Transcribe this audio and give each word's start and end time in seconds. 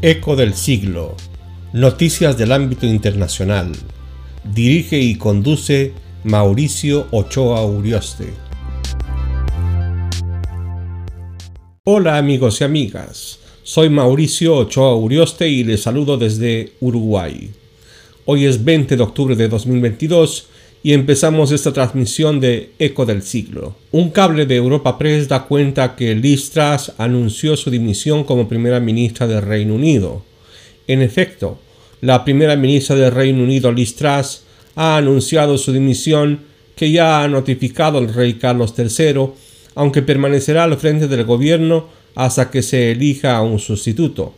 Eco 0.00 0.36
del 0.36 0.54
siglo. 0.54 1.16
Noticias 1.72 2.38
del 2.38 2.52
ámbito 2.52 2.86
internacional. 2.86 3.72
Dirige 4.44 4.96
y 4.96 5.16
conduce 5.16 5.92
Mauricio 6.22 7.08
Ochoa 7.10 7.66
Urioste. 7.66 8.28
Hola 11.82 12.16
amigos 12.16 12.60
y 12.60 12.64
amigas. 12.64 13.40
Soy 13.64 13.90
Mauricio 13.90 14.54
Ochoa 14.54 14.94
Urioste 14.94 15.48
y 15.48 15.64
les 15.64 15.82
saludo 15.82 16.16
desde 16.16 16.74
Uruguay. 16.78 17.50
Hoy 18.24 18.44
es 18.44 18.64
20 18.64 18.96
de 18.96 19.02
octubre 19.02 19.34
de 19.34 19.48
2022 19.48 20.46
y 20.82 20.92
empezamos 20.92 21.50
esta 21.50 21.72
transmisión 21.72 22.40
de 22.40 22.70
Eco 22.78 23.04
del 23.04 23.22
Siglo. 23.22 23.74
Un 23.90 24.10
cable 24.10 24.46
de 24.46 24.56
Europa 24.56 24.96
Press 24.96 25.28
da 25.28 25.44
cuenta 25.44 25.96
que 25.96 26.14
Liz 26.14 26.50
Truss 26.50 26.92
anunció 26.98 27.56
su 27.56 27.70
dimisión 27.70 28.24
como 28.24 28.48
primera 28.48 28.78
ministra 28.78 29.26
del 29.26 29.42
Reino 29.42 29.74
Unido. 29.74 30.22
En 30.86 31.02
efecto, 31.02 31.58
la 32.00 32.24
primera 32.24 32.54
ministra 32.56 32.94
del 32.96 33.12
Reino 33.12 33.42
Unido, 33.42 33.72
Liz 33.72 33.96
Truss, 33.96 34.42
ha 34.76 34.96
anunciado 34.96 35.58
su 35.58 35.72
dimisión 35.72 36.40
que 36.76 36.92
ya 36.92 37.22
ha 37.22 37.28
notificado 37.28 37.98
el 37.98 38.14
rey 38.14 38.34
Carlos 38.34 38.72
III, 38.78 39.30
aunque 39.74 40.02
permanecerá 40.02 40.64
al 40.64 40.76
frente 40.76 41.08
del 41.08 41.24
gobierno 41.24 41.88
hasta 42.14 42.50
que 42.50 42.62
se 42.62 42.92
elija 42.92 43.36
a 43.36 43.42
un 43.42 43.58
sustituto. 43.58 44.34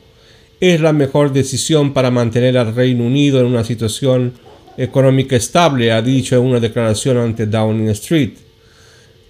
Es 0.58 0.80
la 0.80 0.94
mejor 0.94 1.32
decisión 1.32 1.92
para 1.92 2.10
mantener 2.10 2.56
al 2.56 2.74
Reino 2.74 3.04
Unido 3.04 3.40
en 3.40 3.46
una 3.46 3.64
situación 3.64 4.32
económica 4.80 5.36
estable, 5.36 5.92
ha 5.92 6.00
dicho 6.00 6.36
en 6.36 6.42
una 6.42 6.58
declaración 6.58 7.18
ante 7.18 7.46
Downing 7.46 7.90
Street. 7.90 8.32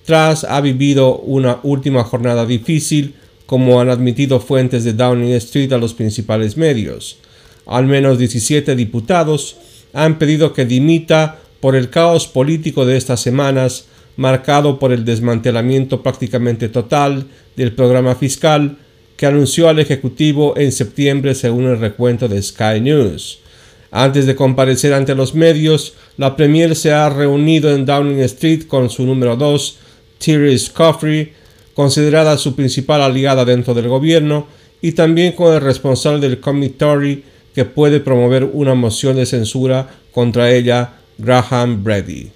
Tras 0.04 0.44
ha 0.44 0.60
vivido 0.60 1.18
una 1.18 1.58
última 1.64 2.04
jornada 2.04 2.46
difícil, 2.46 3.14
como 3.46 3.80
han 3.80 3.90
admitido 3.90 4.38
fuentes 4.38 4.84
de 4.84 4.92
Downing 4.92 5.32
Street 5.32 5.72
a 5.72 5.78
los 5.78 5.92
principales 5.92 6.56
medios. 6.56 7.18
Al 7.66 7.86
menos 7.86 8.18
17 8.18 8.76
diputados 8.76 9.56
han 9.92 10.18
pedido 10.18 10.52
que 10.52 10.64
dimita 10.64 11.40
por 11.58 11.74
el 11.74 11.90
caos 11.90 12.28
político 12.28 12.86
de 12.86 12.96
estas 12.96 13.20
semanas, 13.20 13.86
marcado 14.16 14.78
por 14.78 14.92
el 14.92 15.04
desmantelamiento 15.04 16.00
prácticamente 16.00 16.68
total 16.68 17.26
del 17.56 17.72
programa 17.72 18.14
fiscal 18.14 18.78
que 19.16 19.26
anunció 19.26 19.68
al 19.68 19.80
Ejecutivo 19.80 20.56
en 20.56 20.70
septiembre 20.70 21.34
según 21.34 21.64
el 21.64 21.80
recuento 21.80 22.28
de 22.28 22.40
Sky 22.40 22.80
News. 22.80 23.39
Antes 23.90 24.26
de 24.26 24.36
comparecer 24.36 24.94
ante 24.94 25.14
los 25.14 25.34
medios, 25.34 25.94
la 26.16 26.36
Premier 26.36 26.76
se 26.76 26.92
ha 26.92 27.08
reunido 27.08 27.74
en 27.74 27.84
Downing 27.84 28.20
Street 28.20 28.66
con 28.68 28.88
su 28.88 29.04
número 29.04 29.36
2, 29.36 29.78
Therese 30.18 30.70
Coffey, 30.72 31.32
considerada 31.74 32.36
su 32.36 32.54
principal 32.54 33.02
aliada 33.02 33.44
dentro 33.44 33.74
del 33.74 33.88
gobierno, 33.88 34.46
y 34.80 34.92
también 34.92 35.32
con 35.32 35.52
el 35.52 35.60
responsable 35.60 36.20
del 36.20 36.40
Committee 36.40 37.24
que 37.54 37.64
puede 37.64 38.00
promover 38.00 38.44
una 38.44 38.74
moción 38.74 39.16
de 39.16 39.26
censura 39.26 39.88
contra 40.12 40.52
ella, 40.52 40.94
Graham 41.18 41.82
Brady. 41.82 42.30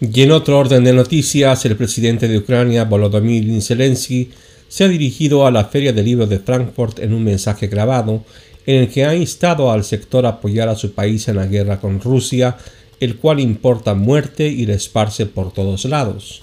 Y 0.00 0.22
en 0.22 0.30
otro 0.30 0.56
orden 0.58 0.84
de 0.84 0.92
noticias, 0.92 1.64
el 1.64 1.74
presidente 1.74 2.28
de 2.28 2.38
Ucrania, 2.38 2.84
Volodymyr 2.84 3.60
Zelensky, 3.60 4.30
se 4.68 4.84
ha 4.84 4.88
dirigido 4.88 5.44
a 5.44 5.50
la 5.50 5.64
Feria 5.64 5.92
del 5.92 6.04
Libro 6.04 6.26
de 6.26 6.38
Frankfurt 6.38 7.00
en 7.00 7.12
un 7.12 7.24
mensaje 7.24 7.66
grabado 7.66 8.22
en 8.64 8.82
el 8.82 8.88
que 8.90 9.04
ha 9.04 9.16
instado 9.16 9.72
al 9.72 9.82
sector 9.82 10.24
a 10.24 10.30
apoyar 10.30 10.68
a 10.68 10.76
su 10.76 10.92
país 10.92 11.26
en 11.26 11.36
la 11.36 11.46
guerra 11.46 11.80
con 11.80 12.00
Rusia, 12.00 12.56
el 13.00 13.16
cual 13.16 13.40
importa 13.40 13.94
muerte 13.94 14.46
y 14.46 14.66
le 14.66 14.74
esparce 14.74 15.26
por 15.26 15.52
todos 15.52 15.84
lados. 15.84 16.42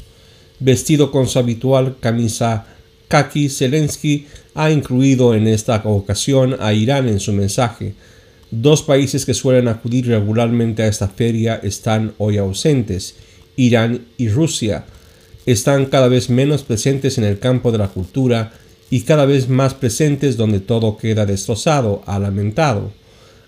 Vestido 0.60 1.10
con 1.10 1.28
su 1.28 1.40
habitual 1.40 1.96
camisa 2.02 2.66
kaki, 3.08 3.48
Zelensky 3.48 4.28
ha 4.54 4.70
incluido 4.70 5.34
en 5.34 5.48
esta 5.48 5.82
ocasión 5.86 6.58
a 6.60 6.74
Irán 6.74 7.08
en 7.08 7.22
su 7.22 7.32
mensaje. 7.32 7.94
Dos 8.52 8.82
países 8.82 9.26
que 9.26 9.34
suelen 9.34 9.70
acudir 9.70 10.08
regularmente 10.08 10.84
a 10.84 10.88
esta 10.88 11.08
feria 11.08 11.56
están 11.64 12.14
hoy 12.18 12.38
ausentes 12.38 13.16
Irán 13.56 14.06
y 14.18 14.30
Rusia 14.30 14.86
están 15.46 15.86
cada 15.86 16.08
vez 16.08 16.30
menos 16.30 16.64
presentes 16.64 17.18
en 17.18 17.24
el 17.24 17.40
campo 17.40 17.72
de 17.72 17.78
la 17.78 17.88
cultura 17.88 18.54
y 18.90 19.02
cada 19.02 19.26
vez 19.26 19.48
más 19.48 19.74
presentes 19.74 20.38
donde 20.38 20.60
todo 20.60 20.98
queda 20.98 21.26
destrozado, 21.26 22.04
ha 22.06 22.20
lamentado. 22.20 22.92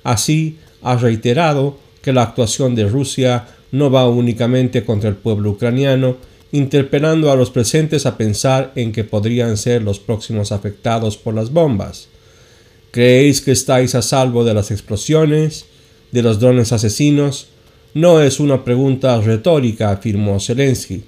Así, 0.04 0.58
ha 0.82 0.96
reiterado 0.96 1.78
que 2.02 2.14
la 2.14 2.24
actuación 2.24 2.76
de 2.76 2.88
Rusia 2.88 3.48
no 3.72 3.92
va 3.92 4.08
únicamente 4.08 4.86
contra 4.86 5.10
el 5.10 5.16
pueblo 5.16 5.52
ucraniano, 5.52 6.18
interpelando 6.52 7.32
a 7.32 7.36
los 7.36 7.50
presentes 7.50 8.06
a 8.06 8.18
pensar 8.18 8.72
en 8.76 8.92
que 8.92 9.04
podrían 9.04 9.58
ser 9.58 9.82
los 9.82 10.00
próximos 10.00 10.52
afectados 10.52 11.18
por 11.18 11.34
las 11.34 11.52
bombas. 11.52 12.08
¿Creéis 12.92 13.42
que 13.42 13.52
estáis 13.52 13.96
a 13.96 14.02
salvo 14.02 14.46
de 14.46 14.54
las 14.54 14.72
explosiones, 14.72 15.66
de 16.12 16.22
los 16.22 16.40
drones 16.40 16.72
asesinos, 16.72 17.48
no 17.98 18.22
es 18.22 18.40
una 18.40 18.64
pregunta 18.64 19.20
retórica, 19.20 19.90
afirmó 19.90 20.40
Zelensky. 20.40 21.04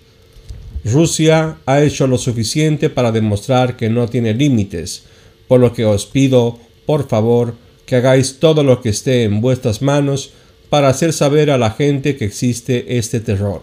Rusia 0.84 1.58
ha 1.68 1.84
hecho 1.84 2.08
lo 2.08 2.18
suficiente 2.18 2.90
para 2.90 3.12
demostrar 3.12 3.78
que 3.78 3.92
no 3.92 4.08
tiene 4.08 4.34
límites, 4.34 5.04
por 5.48 5.60
lo 5.60 5.72
que 5.72 5.86
os 5.86 6.08
pido, 6.08 6.58
por 6.88 7.08
favor, 7.08 7.54
que 7.86 7.98
hagáis 7.98 8.40
todo 8.40 8.64
lo 8.64 8.82
que 8.82 8.90
esté 8.90 9.22
en 9.24 9.40
vuestras 9.40 9.84
manos 9.84 10.32
para 10.72 10.90
hacer 10.90 11.14
saber 11.14 11.52
a 11.52 11.60
la 11.60 11.70
gente 11.70 12.16
que 12.16 12.26
existe 12.26 12.98
este 12.98 13.20
terror, 13.20 13.62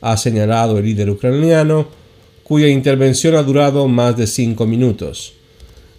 ha 0.00 0.16
señalado 0.16 0.78
el 0.78 0.86
líder 0.86 1.10
ucraniano, 1.10 1.88
cuya 2.42 2.68
intervención 2.68 3.34
ha 3.34 3.42
durado 3.42 3.86
más 3.86 4.16
de 4.16 4.26
cinco 4.26 4.64
minutos. 4.66 5.34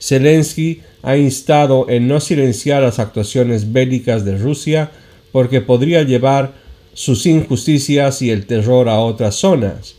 Zelensky 0.01 0.81
ha 1.03 1.17
instado 1.17 1.87
en 1.87 2.07
no 2.07 2.19
silenciar 2.19 2.81
las 2.81 2.97
actuaciones 2.97 3.71
bélicas 3.71 4.25
de 4.25 4.39
Rusia 4.39 4.89
porque 5.37 5.61
podría 5.61 6.01
llevar 6.01 6.53
sus 6.95 7.27
injusticias 7.27 8.23
y 8.23 8.31
el 8.31 8.47
terror 8.47 8.89
a 8.89 8.97
otras 8.97 9.35
zonas. 9.35 9.93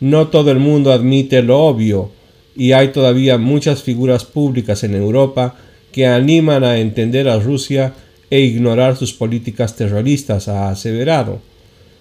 No 0.00 0.28
todo 0.28 0.50
el 0.50 0.58
mundo 0.58 0.92
admite 0.92 1.40
lo 1.40 1.60
obvio, 1.60 2.10
y 2.54 2.72
hay 2.72 2.88
todavía 2.88 3.38
muchas 3.38 3.82
figuras 3.82 4.26
públicas 4.26 4.84
en 4.84 4.94
Europa 4.94 5.54
que 5.92 6.06
animan 6.06 6.62
a 6.62 6.76
entender 6.78 7.26
a 7.26 7.38
Rusia 7.38 7.94
e 8.28 8.40
ignorar 8.40 8.94
sus 8.98 9.14
políticas 9.14 9.76
terroristas, 9.76 10.46
ha 10.48 10.68
aseverado. 10.68 11.40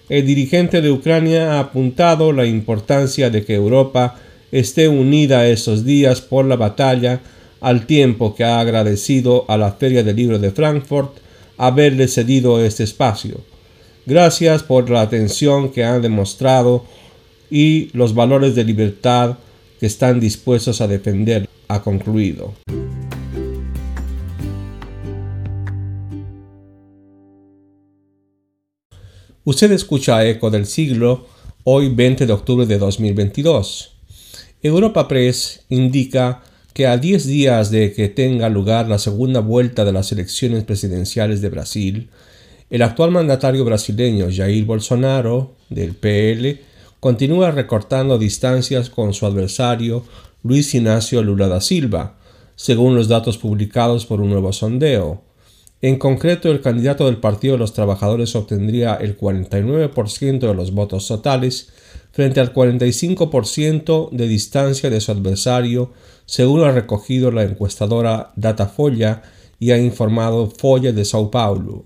El 0.09 0.27
dirigente 0.27 0.81
de 0.81 0.91
Ucrania 0.91 1.53
ha 1.53 1.59
apuntado 1.61 2.33
la 2.33 2.45
importancia 2.45 3.29
de 3.29 3.45
que 3.45 3.55
Europa 3.55 4.19
esté 4.51 4.89
unida 4.89 5.47
estos 5.47 5.85
días 5.85 6.19
por 6.19 6.43
la 6.43 6.57
batalla, 6.57 7.21
al 7.61 7.85
tiempo 7.85 8.35
que 8.35 8.43
ha 8.43 8.59
agradecido 8.59 9.45
a 9.47 9.55
la 9.55 9.71
Feria 9.71 10.03
del 10.03 10.17
Libro 10.17 10.39
de 10.39 10.51
Frankfurt 10.51 11.21
haberle 11.61 12.07
cedido 12.07 12.59
este 12.59 12.83
espacio. 12.83 13.39
Gracias 14.07 14.63
por 14.63 14.89
la 14.89 15.01
atención 15.01 15.71
que 15.71 15.83
han 15.83 16.01
demostrado 16.01 16.85
y 17.51 17.89
los 17.93 18.15
valores 18.15 18.55
de 18.55 18.63
libertad 18.63 19.37
que 19.79 19.85
están 19.85 20.19
dispuestos 20.19 20.81
a 20.81 20.87
defender, 20.87 21.47
ha 21.67 21.83
concluido. 21.83 22.55
Usted 29.43 29.71
escucha 29.71 30.25
Eco 30.25 30.49
del 30.49 30.65
Siglo, 30.65 31.27
hoy 31.63 31.93
20 31.93 32.25
de 32.25 32.33
octubre 32.33 32.65
de 32.65 32.79
2022. 32.79 33.97
Europa 34.63 35.07
Press 35.07 35.63
indica 35.69 36.41
que 36.73 36.87
a 36.87 36.97
10 36.97 37.25
días 37.27 37.71
de 37.71 37.93
que 37.93 38.07
tenga 38.07 38.49
lugar 38.49 38.87
la 38.87 38.97
segunda 38.97 39.39
vuelta 39.39 39.83
de 39.85 39.91
las 39.91 40.11
elecciones 40.11 40.63
presidenciales 40.63 41.41
de 41.41 41.49
Brasil, 41.49 42.09
el 42.69 42.81
actual 42.81 43.11
mandatario 43.11 43.65
brasileño 43.65 44.27
Jair 44.31 44.63
Bolsonaro, 44.65 45.55
del 45.69 45.95
PL, 45.95 46.59
continúa 46.99 47.51
recortando 47.51 48.17
distancias 48.17 48.89
con 48.89 49.13
su 49.13 49.25
adversario 49.25 50.05
Luis 50.43 50.73
Ignacio 50.73 51.21
Lula 51.21 51.47
da 51.47 51.59
Silva, 51.59 52.15
según 52.55 52.95
los 52.95 53.07
datos 53.07 53.37
publicados 53.37 54.05
por 54.05 54.21
un 54.21 54.29
nuevo 54.29 54.53
sondeo. 54.53 55.21
En 55.83 55.97
concreto, 55.97 56.51
el 56.51 56.61
candidato 56.61 57.07
del 57.07 57.17
Partido 57.17 57.53
de 57.53 57.59
los 57.59 57.73
Trabajadores 57.73 58.35
obtendría 58.35 58.93
el 58.95 59.17
49% 59.17 60.39
de 60.39 60.53
los 60.53 60.73
votos 60.73 61.07
totales 61.07 61.69
frente 62.11 62.39
al 62.39 62.53
45% 62.53 64.11
de 64.11 64.27
distancia 64.27 64.91
de 64.91 65.01
su 65.01 65.11
adversario, 65.11 65.91
según 66.25 66.61
ha 66.61 66.71
recogido 66.71 67.31
la 67.31 67.43
encuestadora 67.43 68.31
Datafolla 68.35 69.23
y 69.59 69.71
ha 69.71 69.77
informado 69.79 70.51
Folla 70.51 70.91
de 70.91 71.03
Sao 71.03 71.31
Paulo. 71.31 71.85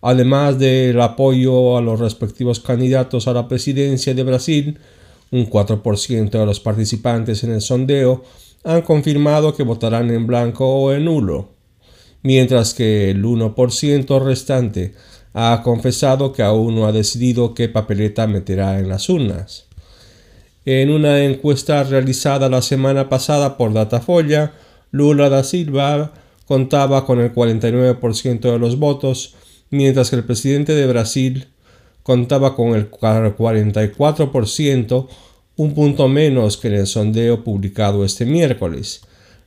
Además 0.00 0.58
del 0.58 0.98
apoyo 1.00 1.76
a 1.76 1.82
los 1.82 2.00
respectivos 2.00 2.60
candidatos 2.60 3.28
a 3.28 3.34
la 3.34 3.46
presidencia 3.46 4.14
de 4.14 4.22
Brasil, 4.22 4.78
un 5.30 5.48
4% 5.50 6.30
de 6.30 6.46
los 6.46 6.60
participantes 6.60 7.44
en 7.44 7.52
el 7.52 7.60
sondeo 7.60 8.22
han 8.64 8.82
confirmado 8.82 9.54
que 9.54 9.64
votarán 9.64 10.10
en 10.10 10.26
blanco 10.26 10.66
o 10.66 10.92
en 10.92 11.04
nulo, 11.04 11.50
mientras 12.22 12.74
que 12.74 13.10
el 13.10 13.24
1% 13.24 14.24
restante 14.24 14.94
ha 15.34 15.62
confesado 15.64 16.32
que 16.32 16.42
aún 16.42 16.74
no 16.74 16.86
ha 16.86 16.92
decidido 16.92 17.54
qué 17.54 17.68
papeleta 17.68 18.26
meterá 18.26 18.78
en 18.78 18.88
las 18.88 19.08
urnas. 19.08 19.66
En 20.64 20.90
una 20.90 21.24
encuesta 21.24 21.82
realizada 21.82 22.48
la 22.48 22.62
semana 22.62 23.08
pasada 23.08 23.56
por 23.56 23.72
Datafolla, 23.72 24.52
Lula 24.92 25.28
da 25.28 25.42
Silva 25.42 26.12
contaba 26.46 27.04
con 27.06 27.20
el 27.20 27.34
49% 27.34 28.40
de 28.40 28.58
los 28.58 28.78
votos, 28.78 29.34
mientras 29.70 30.10
que 30.10 30.16
el 30.16 30.24
presidente 30.24 30.74
de 30.74 30.86
Brasil 30.86 31.48
contaba 32.02 32.54
con 32.54 32.74
el 32.74 32.90
44%, 32.90 35.08
un 35.56 35.74
punto 35.74 36.08
menos 36.08 36.56
que 36.56 36.68
en 36.68 36.74
el 36.74 36.86
sondeo 36.86 37.42
publicado 37.42 38.04
este 38.04 38.26
miércoles. 38.26 39.02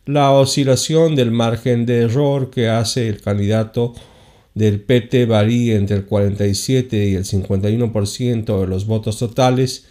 La 0.06 0.32
oscilación 0.32 1.16
del 1.16 1.32
margen 1.32 1.88
de 1.88 2.02
error 2.02 2.52
que 2.52 2.70
hace 2.70 3.10
el 3.10 3.22
candidato 3.22 3.96
del 4.54 4.80
PT 4.80 5.26
varía 5.26 5.78
entre 5.78 5.98
el 5.98 6.06
47 6.06 7.06
y 7.08 7.16
el 7.16 7.26
51% 7.26 8.60
de 8.60 8.68
los 8.68 8.86
votos 8.86 9.18
totales, 9.18 9.88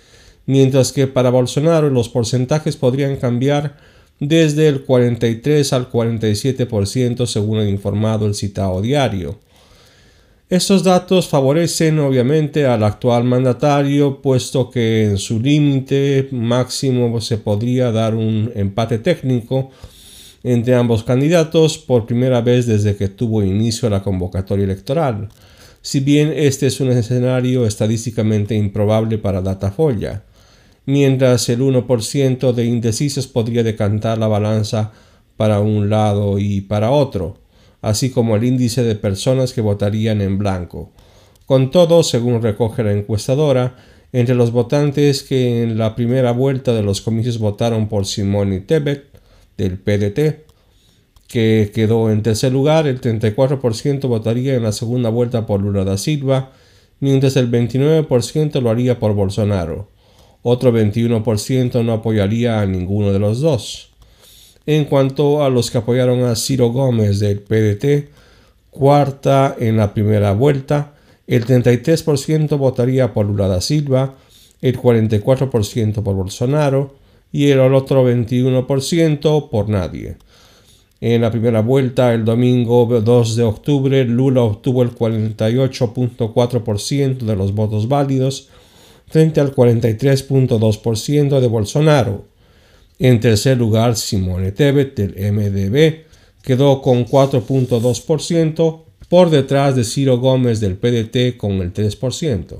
mientras 0.47 0.93
que 0.93 1.09
para 1.09 1.31
Bolsonaro 1.31 1.91
los 1.91 2.09
porcentajes 2.09 2.77
podrían 2.77 3.17
cambiar 3.17 3.77
desde 4.21 4.69
el 4.69 4.83
43 4.83 5.73
al 5.73 5.91
47% 5.91 7.27
según 7.27 7.59
ha 7.59 7.69
informado 7.69 8.27
el 8.27 8.37
citado 8.37 8.81
diario. 8.81 9.41
Estos 10.49 10.85
datos 10.85 11.27
favorecen 11.27 11.99
obviamente 11.99 12.67
al 12.67 12.85
actual 12.85 13.25
mandatario, 13.25 14.23
puesto 14.23 14.71
que 14.71 15.07
en 15.07 15.19
su 15.19 15.41
límite 15.41 16.29
máximo 16.31 17.21
se 17.21 17.39
podría 17.39 17.91
dar 17.91 18.15
un 18.15 18.53
empate 18.55 18.99
técnico 18.99 19.73
entre 20.44 20.76
ambos 20.76 21.02
candidatos 21.02 21.79
por 21.79 22.06
primera 22.06 22.41
vez 22.41 22.67
desde 22.67 22.94
que 22.94 23.08
tuvo 23.08 23.43
inicio 23.43 23.91
la 23.91 24.05
convocatoria 24.05 24.64
electoral, 24.64 25.31
si 25.82 25.99
bien 25.99 26.32
este 26.37 26.69
es 26.69 26.79
un 26.81 26.93
escenario 26.93 27.67
estadísticamente 27.67 28.55
improbable 28.55 29.19
para 29.19 29.43
Datafolla 29.43 30.23
mientras 30.87 31.49
el 31.49 31.61
1% 31.61 32.52
de 32.52 32.64
indecisos 32.64 33.26
podría 33.26 33.62
decantar 33.62 34.19
la 34.19 34.29
balanza 34.29 34.93
para 35.37 35.61
un 35.61 35.91
lado 35.91 36.38
y 36.38 36.61
para 36.61 36.91
otro, 36.91 37.38
así 37.81 38.11
como 38.11 38.37
el 38.37 38.44
índice 38.44 38.82
de 38.82 38.94
personas 38.94 39.52
que 39.52 39.61
votarían 39.61 40.20
en 40.20 40.38
blanco. 40.38 40.93
Con 41.46 41.70
todo, 41.70 42.02
según 42.02 42.43
recoge 42.43 42.82
la 42.82 42.93
encuestadora, 42.93 43.76
entre 44.12 44.35
los 44.35 44.52
votantes 44.52 45.23
que 45.23 45.62
en 45.62 45.76
la 45.76 45.96
primera 45.96 46.31
vuelta 46.31 46.73
de 46.73 46.82
los 46.82 47.00
comicios 47.00 47.38
votaron 47.38 47.88
por 47.88 48.06
Simone 48.06 48.61
Tebet, 48.61 49.14
del 49.56 49.79
PDT, 49.79 50.45
que 51.29 51.73
quedó 51.75 52.11
en 52.11 52.23
tercer 52.23 52.53
lugar, 52.53 52.87
el 52.87 53.01
34% 53.01 54.06
votaría 54.09 54.55
en 54.55 54.62
la 54.62 54.73
segunda 54.73 55.09
vuelta 55.09 55.47
por 55.47 55.61
Lula 55.61 55.85
da 55.85 55.99
Silva, 55.99 56.53
mientras 57.01 57.37
el 57.37 57.51
29% 57.51 58.61
lo 58.61 58.71
haría 58.71 58.99
por 58.99 59.15
Bolsonaro. 59.15 59.89
Otro 60.43 60.73
21% 60.73 61.85
no 61.85 61.93
apoyaría 61.93 62.61
a 62.61 62.67
ninguno 62.67 63.12
de 63.12 63.19
los 63.19 63.41
dos. 63.41 63.91
En 64.67 64.85
cuanto 64.85 65.43
a 65.45 65.51
los 65.51 65.71
que 65.71 65.79
apoyaron 65.79 66.25
a 66.25 66.37
Ciro 66.37 66.69
Gómez 66.71 67.19
del 67.19 67.41
PDT, 67.41 68.11
cuarta 68.71 69.56
en 69.59 69.77
la 69.77 69.95
primera 69.95 70.33
vuelta, 70.33 70.95
el 71.27 71.47
33% 71.47 72.59
votaría 72.59 73.12
por 73.12 73.27
Lula 73.27 73.49
da 73.49 73.61
Silva, 73.61 74.15
el 74.61 74.79
44% 74.79 76.03
por 76.03 76.15
Bolsonaro 76.15 77.04
y 77.35 77.51
el 77.51 77.59
otro 77.59 78.09
21% 78.09 79.51
por 79.51 79.69
nadie. 79.69 80.17
En 81.01 81.21
la 81.21 81.33
primera 81.33 81.63
vuelta, 81.63 82.15
el 82.15 82.25
domingo 82.25 82.87
2 82.87 83.35
de 83.35 83.43
octubre, 83.43 84.05
Lula 84.05 84.43
obtuvo 84.43 84.85
el 84.85 84.95
48.4% 84.95 87.19
de 87.19 87.35
los 87.35 87.53
votos 87.53 87.89
válidos, 87.89 88.51
frente 89.09 89.41
al 89.41 89.53
43.2% 89.53 91.41
de 91.41 91.49
Bolsonaro. 91.49 92.25
En 93.01 93.19
tercer 93.19 93.59
lugar, 93.59 93.97
Simone 93.97 94.53
Tebet 94.53 94.95
del 94.95 95.33
MDB 95.33 96.05
quedó 96.41 96.81
con 96.81 97.05
4.2% 97.05 98.83
por 99.09 99.31
detrás 99.31 99.75
de 99.75 99.83
Ciro 99.83 100.19
Gómez 100.19 100.61
del 100.61 100.77
PDT 100.77 101.37
con 101.37 101.55
el 101.55 101.73
3%. 101.73 102.59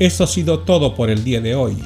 Esto 0.00 0.24
ha 0.24 0.26
sido 0.26 0.60
todo 0.60 0.96
por 0.96 1.08
el 1.08 1.22
día 1.22 1.40
de 1.40 1.54
hoy. 1.54 1.76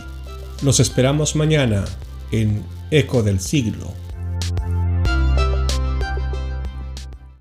Los 0.62 0.80
esperamos 0.80 1.36
mañana 1.36 1.84
en 2.32 2.64
Eco 2.90 3.22
del 3.22 3.38
Siglo. 3.38 3.92